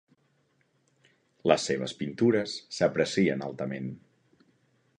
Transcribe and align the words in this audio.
Les 1.51 1.67
seves 1.69 1.93
pintures 1.99 2.55
s'aprecien 2.77 3.45
altament. 3.49 3.93